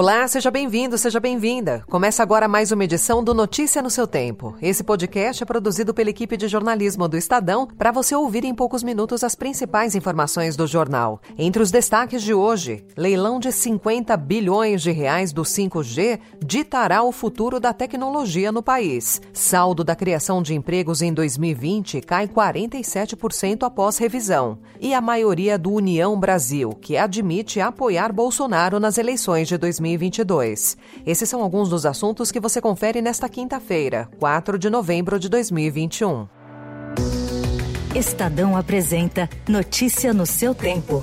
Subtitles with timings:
[0.00, 1.84] Olá, seja bem-vindo, seja bem-vinda.
[1.86, 4.56] Começa agora mais uma edição do Notícia no seu Tempo.
[4.62, 8.82] Esse podcast é produzido pela equipe de jornalismo do Estadão para você ouvir em poucos
[8.82, 11.20] minutos as principais informações do jornal.
[11.36, 17.12] Entre os destaques de hoje, leilão de 50 bilhões de reais do 5G ditará o
[17.12, 19.20] futuro da tecnologia no país.
[19.34, 24.60] Saldo da criação de empregos em 2020 cai 47% após revisão.
[24.80, 29.89] E a maioria do União Brasil, que admite apoiar Bolsonaro nas eleições de 2020.
[29.96, 30.76] 2022.
[31.06, 36.28] Esses são alguns dos assuntos que você confere nesta quinta-feira, 4 de novembro de 2021.
[37.94, 41.02] Estadão apresenta Notícia no seu tempo.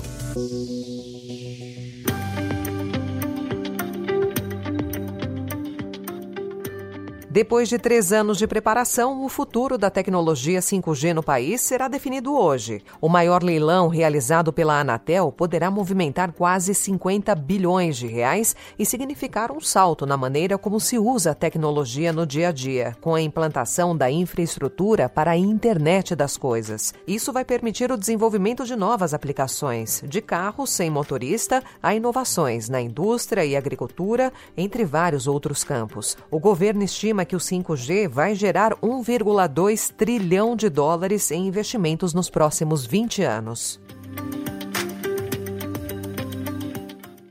[7.38, 12.34] Depois de três anos de preparação, o futuro da tecnologia 5G no país será definido
[12.34, 12.82] hoje.
[13.00, 19.52] O maior leilão realizado pela Anatel poderá movimentar quase 50 bilhões de reais e significar
[19.52, 23.22] um salto na maneira como se usa a tecnologia no dia a dia, com a
[23.22, 26.92] implantação da infraestrutura para a internet das coisas.
[27.06, 32.80] Isso vai permitir o desenvolvimento de novas aplicações, de carros sem motorista a inovações na
[32.80, 36.16] indústria e agricultura, entre vários outros campos.
[36.32, 42.30] O governo estima que o 5G vai gerar 1,2 trilhão de dólares em investimentos nos
[42.30, 43.78] próximos 20 anos.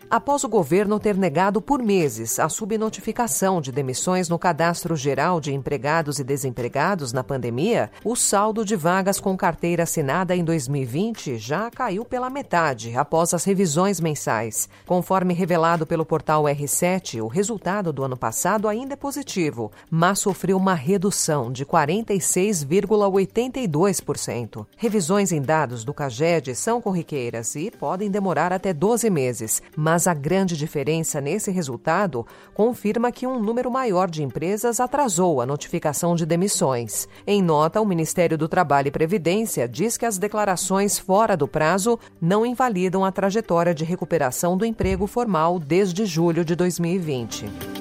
[0.09, 5.53] Após o governo ter negado por meses a subnotificação de demissões no Cadastro Geral de
[5.53, 11.69] Empregados e Desempregados na pandemia, o saldo de vagas com carteira assinada em 2020 já
[11.69, 14.69] caiu pela metade após as revisões mensais.
[14.85, 20.55] Conforme revelado pelo portal R7, o resultado do ano passado ainda é positivo, mas sofreu
[20.55, 24.65] uma redução de 46,82%.
[24.77, 30.05] Revisões em dados do CAGED são corriqueiras e podem demorar até 12 meses, mas mas
[30.05, 36.15] a grande diferença nesse resultado confirma que um número maior de empresas atrasou a notificação
[36.15, 37.07] de demissões.
[37.25, 41.97] Em nota, o Ministério do Trabalho e Previdência diz que as declarações fora do prazo
[42.21, 47.76] não invalidam a trajetória de recuperação do emprego formal desde julho de 2020.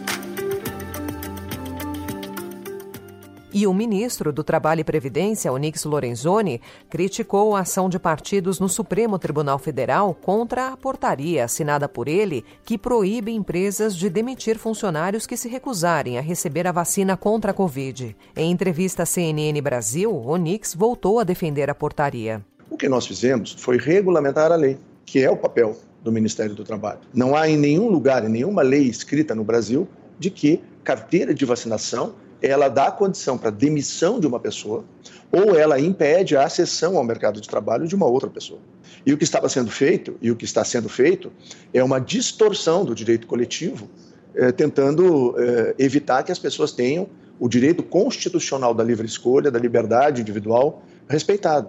[3.59, 8.69] E o ministro do Trabalho e Previdência, Onix Lorenzoni, criticou a ação de partidos no
[8.69, 15.27] Supremo Tribunal Federal contra a portaria assinada por ele que proíbe empresas de demitir funcionários
[15.27, 18.15] que se recusarem a receber a vacina contra a Covid.
[18.37, 22.45] Em entrevista à CNN Brasil, Onix voltou a defender a portaria.
[22.69, 25.75] O que nós fizemos foi regulamentar a lei, que é o papel
[26.05, 27.01] do Ministério do Trabalho.
[27.15, 31.47] Não há em nenhum lugar, em nenhuma lei escrita no Brasil, de que carteira de
[31.47, 34.85] vacinação ela dá condição para demissão de uma pessoa
[35.31, 38.61] ou ela impede a acessão ao mercado de trabalho de uma outra pessoa.
[39.05, 41.33] E o que estava sendo feito, e o que está sendo feito,
[41.73, 43.89] é uma distorção do direito coletivo,
[44.35, 47.09] eh, tentando eh, evitar que as pessoas tenham
[47.39, 51.69] o direito constitucional da livre escolha, da liberdade individual respeitado.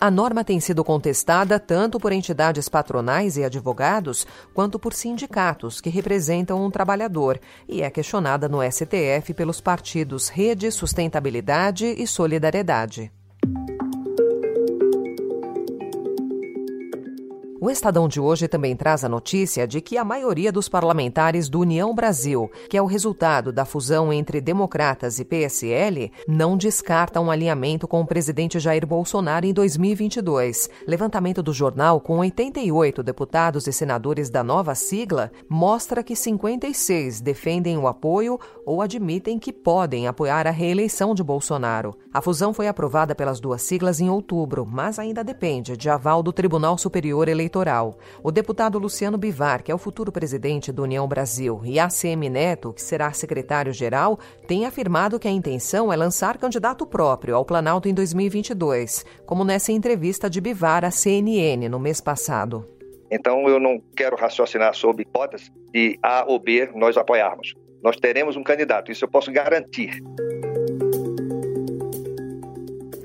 [0.00, 5.90] A norma tem sido contestada tanto por entidades patronais e advogados, quanto por sindicatos que
[5.90, 13.10] representam um trabalhador, e é questionada no STF pelos partidos Rede, Sustentabilidade e Solidariedade.
[17.68, 21.60] O Estadão de hoje também traz a notícia de que a maioria dos parlamentares do
[21.60, 27.30] União Brasil, que é o resultado da fusão entre democratas e PSL, não descarta um
[27.30, 30.70] alinhamento com o presidente Jair Bolsonaro em 2022.
[30.86, 37.76] Levantamento do jornal com 88 deputados e senadores da nova sigla mostra que 56 defendem
[37.76, 41.94] o apoio ou admitem que podem apoiar a reeleição de Bolsonaro.
[42.14, 46.32] A fusão foi aprovada pelas duas siglas em outubro, mas ainda depende de aval do
[46.32, 47.98] Tribunal Superior Eleitoral eleitoral.
[48.22, 52.72] O deputado Luciano Bivar, que é o futuro presidente do União Brasil, e ACM Neto,
[52.72, 57.94] que será secretário-geral, têm afirmado que a intenção é lançar candidato próprio ao Planalto em
[57.94, 62.66] 2022, como nessa entrevista de Bivar à CNN no mês passado.
[63.10, 67.54] Então eu não quero raciocinar sobre hipótese de A ou B nós apoiarmos.
[67.82, 70.02] Nós teremos um candidato, isso eu posso garantir.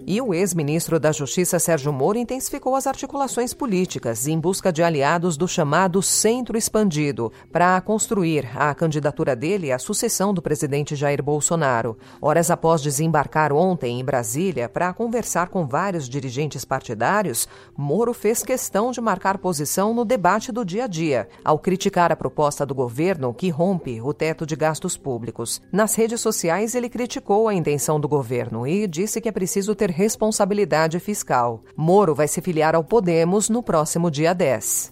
[0.05, 5.38] E o ex-ministro da Justiça Sérgio Moro intensificou as articulações políticas em busca de aliados
[5.38, 11.97] do chamado Centro Expandido para construir a candidatura dele à sucessão do presidente Jair Bolsonaro.
[12.21, 17.47] Horas após desembarcar ontem em Brasília para conversar com vários dirigentes partidários,
[17.77, 22.15] Moro fez questão de marcar posição no debate do dia a dia, ao criticar a
[22.15, 25.61] proposta do governo que rompe o teto de gastos públicos.
[25.71, 29.94] Nas redes sociais, ele criticou a intenção do governo e disse que é preciso ter
[30.03, 31.63] responsabilidade fiscal.
[31.77, 34.91] Moro vai se filiar ao Podemos no próximo dia 10.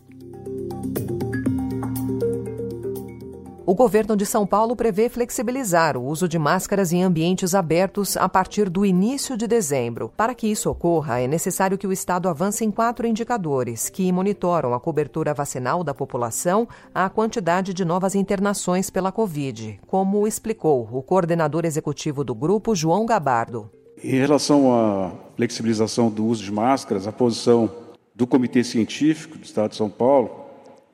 [3.66, 8.28] O governo de São Paulo prevê flexibilizar o uso de máscaras em ambientes abertos a
[8.28, 10.12] partir do início de dezembro.
[10.16, 14.74] Para que isso ocorra, é necessário que o Estado avance em quatro indicadores que monitoram
[14.74, 21.04] a cobertura vacinal da população, a quantidade de novas internações pela Covid, como explicou o
[21.04, 23.70] coordenador executivo do grupo, João Gabardo.
[24.04, 27.70] Em relação à flexibilização do uso de máscaras, a posição
[28.16, 30.46] do Comitê Científico do Estado de São Paulo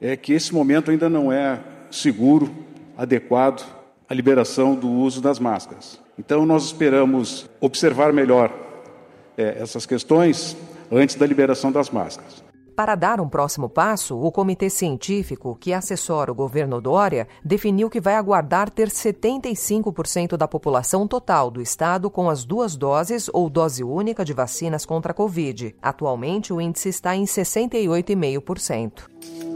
[0.02, 1.60] é que esse momento ainda não é
[1.90, 2.54] seguro,
[2.98, 3.66] adequado
[4.10, 6.00] à liberação do uso das máscaras.
[6.20, 8.54] Então, nós esperamos observar melhor
[9.38, 10.58] é, essas questões
[10.92, 12.44] antes da liberação das máscaras.
[12.78, 18.00] Para dar um próximo passo, o comitê científico que assessora o governo Dória definiu que
[18.00, 23.84] vai aguardar ter 75% da população total do estado com as duas doses ou dose
[23.84, 25.76] única de vacinas contra a Covid.
[25.82, 29.47] Atualmente, o índice está em 68,5%.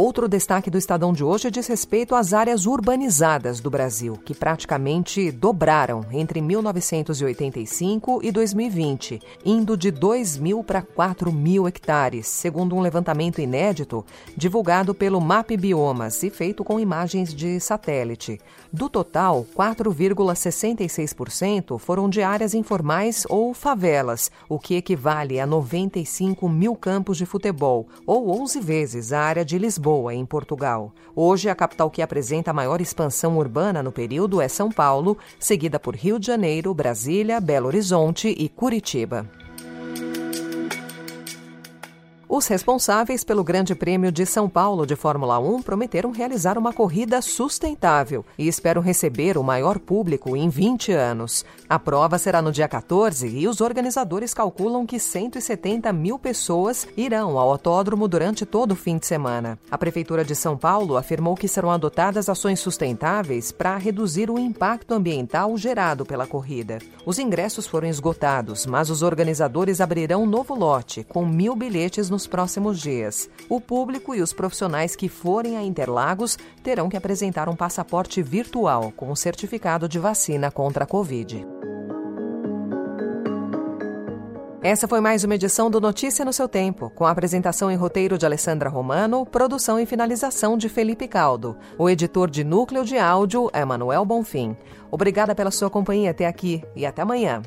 [0.00, 5.32] Outro destaque do Estadão de hoje diz respeito às áreas urbanizadas do Brasil, que praticamente
[5.32, 12.80] dobraram entre 1985 e 2020, indo de 2 mil para 4 mil hectares, segundo um
[12.80, 14.06] levantamento inédito
[14.36, 18.40] divulgado pelo MAP Biomas e feito com imagens de satélite.
[18.72, 26.76] Do total, 4,66% foram de áreas informais ou favelas, o que equivale a 95 mil
[26.76, 30.92] campos de futebol, ou 11 vezes a área de Lisboa Lisboa, em Portugal.
[31.16, 35.80] Hoje, a capital que apresenta a maior expansão urbana no período é São Paulo, seguida
[35.80, 39.26] por Rio de Janeiro, Brasília, Belo Horizonte e Curitiba.
[42.30, 47.22] Os responsáveis pelo Grande Prêmio de São Paulo de Fórmula 1 prometeram realizar uma corrida
[47.22, 51.42] sustentável e esperam receber o maior público em 20 anos.
[51.66, 57.38] A prova será no dia 14 e os organizadores calculam que 170 mil pessoas irão
[57.38, 59.58] ao autódromo durante todo o fim de semana.
[59.70, 64.92] A Prefeitura de São Paulo afirmou que serão adotadas ações sustentáveis para reduzir o impacto
[64.92, 66.78] ambiental gerado pela corrida.
[67.06, 72.17] Os ingressos foram esgotados, mas os organizadores abrirão um novo lote com mil bilhetes no
[72.18, 73.30] nos próximos dias.
[73.48, 78.92] O público e os profissionais que forem a Interlagos terão que apresentar um passaporte virtual
[78.96, 81.46] com o certificado de vacina contra a Covid.
[84.60, 88.18] Essa foi mais uma edição do Notícia no seu Tempo, com a apresentação e roteiro
[88.18, 91.56] de Alessandra Romano, produção e finalização de Felipe Caldo.
[91.78, 94.56] O editor de núcleo de áudio é Manuel Bonfim.
[94.90, 97.40] Obrigada pela sua companhia até aqui e até amanhã.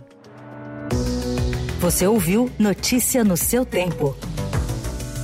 [1.82, 4.16] Você ouviu Notícia no seu Tempo.